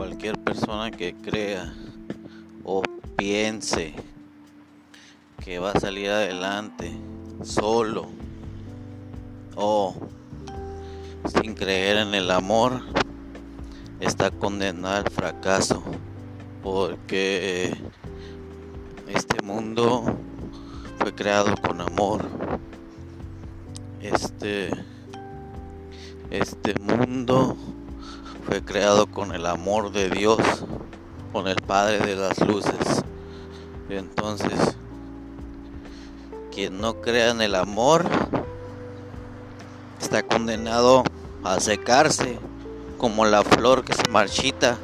cualquier 0.00 0.38
persona 0.38 0.90
que 0.90 1.12
crea 1.12 1.74
o 2.64 2.82
piense 3.18 3.92
que 5.44 5.58
va 5.58 5.72
a 5.72 5.78
salir 5.78 6.08
adelante 6.08 6.90
solo 7.42 8.08
o 9.56 9.94
sin 11.26 11.52
creer 11.52 11.98
en 11.98 12.14
el 12.14 12.30
amor 12.30 12.80
está 14.00 14.30
condenado 14.30 15.04
al 15.04 15.10
fracaso 15.10 15.82
porque 16.62 17.76
este 19.06 19.42
mundo 19.42 20.16
fue 20.98 21.14
creado 21.14 21.54
con 21.60 21.82
amor. 21.82 22.26
Este 24.00 24.70
este 26.30 26.72
mundo 26.80 27.54
fue 28.40 28.64
creado 28.64 29.06
con 29.06 29.34
el 29.34 29.46
amor 29.46 29.92
de 29.92 30.10
Dios, 30.10 30.38
con 31.32 31.46
el 31.48 31.56
Padre 31.56 31.98
de 31.98 32.16
las 32.16 32.38
luces. 32.40 33.02
Entonces, 33.88 34.76
quien 36.52 36.80
no 36.80 37.00
crea 37.00 37.30
en 37.30 37.40
el 37.40 37.54
amor 37.54 38.06
está 40.00 40.22
condenado 40.22 41.04
a 41.44 41.60
secarse 41.60 42.38
como 42.98 43.24
la 43.24 43.42
flor 43.42 43.84
que 43.84 43.94
se 43.94 44.08
marchita. 44.08 44.78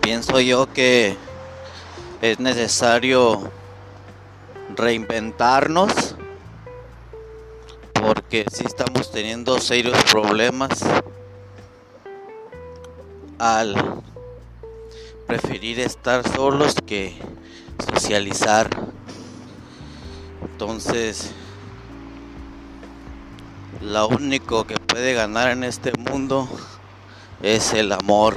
Pienso 0.00 0.40
yo 0.40 0.72
que 0.72 1.16
es 2.22 2.40
necesario 2.40 3.50
reinventarnos 4.74 6.17
porque 8.00 8.44
si 8.52 8.64
estamos 8.64 9.10
teniendo 9.10 9.58
serios 9.58 9.96
problemas 10.04 10.84
al 13.38 14.02
preferir 15.26 15.80
estar 15.80 16.26
solos 16.28 16.74
que 16.86 17.14
socializar. 17.92 18.68
Entonces, 20.42 21.32
lo 23.80 24.08
único 24.08 24.64
que 24.64 24.76
puede 24.76 25.14
ganar 25.14 25.50
en 25.50 25.64
este 25.64 25.92
mundo 25.92 26.48
es 27.42 27.72
el 27.74 27.92
amor. 27.92 28.36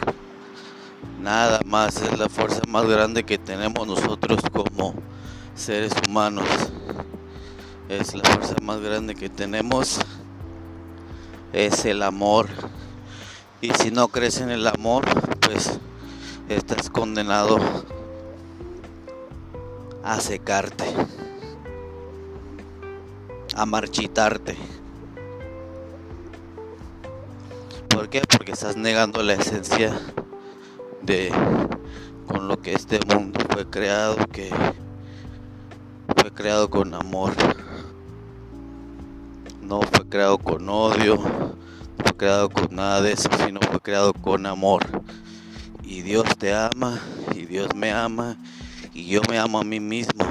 Nada 1.19 1.61
más 1.65 2.01
es 2.01 2.19
la 2.19 2.29
fuerza 2.29 2.61
más 2.67 2.85
grande 2.85 3.23
que 3.23 3.37
tenemos 3.37 3.87
nosotros 3.87 4.39
como 4.51 4.93
seres 5.55 5.93
humanos. 6.07 6.47
Es 7.91 8.15
la 8.15 8.23
fuerza 8.23 8.55
más 8.61 8.79
grande 8.79 9.15
que 9.15 9.27
tenemos. 9.27 9.99
Es 11.51 11.83
el 11.83 12.03
amor. 12.03 12.47
Y 13.59 13.71
si 13.73 13.91
no 13.91 14.07
crees 14.07 14.39
en 14.39 14.49
el 14.49 14.65
amor, 14.65 15.03
pues 15.41 15.77
estás 16.47 16.89
condenado 16.89 17.57
a 20.05 20.21
secarte, 20.21 20.85
a 23.57 23.65
marchitarte. 23.65 24.55
¿Por 27.89 28.07
qué? 28.07 28.21
Porque 28.21 28.53
estás 28.53 28.77
negando 28.77 29.21
la 29.21 29.33
esencia 29.33 29.99
de 31.01 31.29
con 32.25 32.47
lo 32.47 32.61
que 32.61 32.71
este 32.71 33.01
mundo 33.13 33.41
fue 33.49 33.69
creado, 33.69 34.15
que 34.31 34.49
fue 36.15 36.31
creado 36.31 36.69
con 36.69 36.93
amor. 36.93 37.33
No 39.71 39.79
fue 39.83 40.05
creado 40.09 40.37
con 40.37 40.67
odio, 40.67 41.15
no 41.15 41.55
fue 42.03 42.17
creado 42.17 42.49
con 42.49 42.75
nada 42.75 43.01
de 43.01 43.13
eso, 43.13 43.29
sino 43.45 43.61
fue 43.61 43.79
creado 43.79 44.11
con 44.11 44.45
amor. 44.45 44.83
Y 45.81 46.01
Dios 46.01 46.25
te 46.37 46.53
ama, 46.53 46.99
y 47.33 47.45
Dios 47.45 47.69
me 47.73 47.89
ama, 47.89 48.35
y 48.93 49.05
yo 49.05 49.21
me 49.29 49.39
amo 49.39 49.61
a 49.61 49.63
mí 49.63 49.79
mismo. 49.79 50.25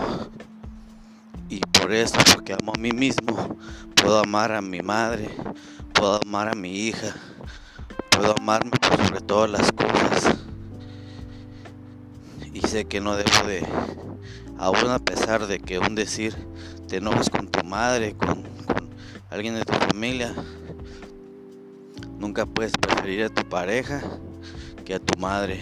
Y 1.48 1.60
por 1.60 1.90
eso, 1.90 2.18
porque 2.34 2.52
amo 2.52 2.74
a 2.76 2.78
mí 2.78 2.90
mismo, 2.90 3.56
puedo 3.94 4.20
amar 4.20 4.52
a 4.52 4.60
mi 4.60 4.82
madre, 4.82 5.30
puedo 5.94 6.20
amar 6.22 6.50
a 6.50 6.54
mi 6.54 6.76
hija, 6.76 7.14
puedo 8.10 8.34
amarme 8.36 8.72
sobre 8.94 9.22
todas 9.22 9.48
las 9.48 9.72
cosas. 9.72 10.36
Y 12.52 12.60
sé 12.68 12.84
que 12.84 13.00
no 13.00 13.16
debo 13.16 13.46
de 13.46 13.66
aún 14.58 14.90
a 14.90 14.98
pesar 14.98 15.46
de 15.46 15.60
que 15.60 15.78
un 15.78 15.94
decir 15.94 16.36
te 16.88 16.96
enojas 16.98 17.30
con 17.30 17.48
tu 17.48 17.64
madre, 17.64 18.14
con, 18.14 18.44
alguien 19.30 19.54
de 19.54 19.64
tu 19.64 19.72
familia, 19.72 20.34
nunca 22.18 22.46
puedes 22.46 22.72
preferir 22.72 23.24
a 23.24 23.28
tu 23.28 23.48
pareja 23.48 24.02
que 24.84 24.94
a 24.94 24.98
tu 24.98 25.18
madre. 25.18 25.60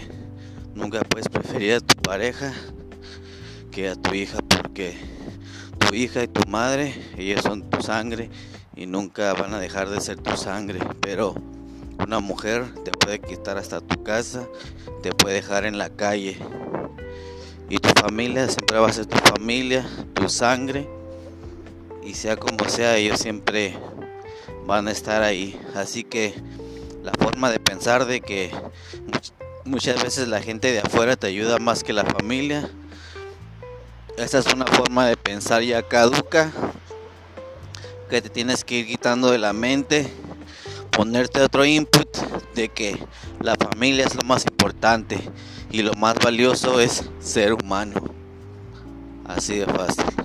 Nunca 0.73 1.01
puedes 1.01 1.29
preferir 1.29 1.75
a 1.75 1.79
tu 1.79 1.95
pareja 2.01 2.53
que 3.71 3.89
a 3.89 3.95
tu 3.95 4.13
hija 4.15 4.39
porque 4.47 4.97
tu 5.77 5.95
hija 5.95 6.23
y 6.23 6.27
tu 6.27 6.49
madre, 6.49 6.93
ellas 7.17 7.43
son 7.43 7.69
tu 7.69 7.81
sangre 7.81 8.29
y 8.75 8.85
nunca 8.85 9.33
van 9.33 9.53
a 9.53 9.59
dejar 9.59 9.89
de 9.89 10.01
ser 10.01 10.19
tu 10.19 10.35
sangre. 10.35 10.79
Pero 11.01 11.35
una 12.03 12.19
mujer 12.19 12.65
te 12.83 12.91
puede 12.91 13.19
quitar 13.19 13.57
hasta 13.57 13.81
tu 13.81 14.03
casa, 14.03 14.47
te 15.03 15.11
puede 15.11 15.35
dejar 15.35 15.65
en 15.65 15.77
la 15.77 15.89
calle 15.89 16.37
y 17.69 17.77
tu 17.77 17.89
familia 18.01 18.47
siempre 18.47 18.79
va 18.79 18.89
a 18.89 18.93
ser 18.93 19.05
tu 19.05 19.17
familia, 19.17 19.87
tu 20.15 20.27
sangre. 20.27 20.98
Y 22.09 22.15
sea 22.15 22.37
como 22.37 22.67
sea, 22.67 22.97
ellos 22.97 23.19
siempre 23.19 23.77
van 24.65 24.87
a 24.87 24.91
estar 24.91 25.21
ahí. 25.21 25.61
Así 25.75 26.03
que 26.03 26.33
la 27.03 27.11
forma 27.11 27.51
de 27.51 27.59
pensar 27.59 28.07
de 28.07 28.19
que 28.19 28.49
muchas 29.63 30.01
veces 30.01 30.27
la 30.27 30.41
gente 30.41 30.71
de 30.71 30.79
afuera 30.79 31.15
te 31.17 31.27
ayuda 31.27 31.59
más 31.59 31.83
que 31.83 31.93
la 31.93 32.03
familia. 32.03 32.67
Esa 34.17 34.39
es 34.39 34.51
una 34.51 34.65
forma 34.65 35.05
de 35.05 35.17
pensar 35.17 35.61
ya 35.61 35.83
caduca 35.83 36.51
que 38.09 38.23
te 38.23 38.29
tienes 38.29 38.63
que 38.63 38.79
ir 38.79 38.87
quitando 38.87 39.29
de 39.29 39.37
la 39.37 39.53
mente, 39.53 40.11
ponerte 40.89 41.43
otro 41.43 41.63
input 41.63 42.17
de 42.55 42.69
que 42.69 42.97
la 43.39 43.53
familia 43.53 44.07
es 44.07 44.15
lo 44.15 44.23
más 44.25 44.45
importante 44.47 45.19
y 45.69 45.83
lo 45.83 45.93
más 45.93 46.15
valioso 46.15 46.79
es 46.79 47.03
ser 47.19 47.53
humano. 47.53 48.01
Así 49.27 49.59
de 49.59 49.67
fácil. 49.67 50.18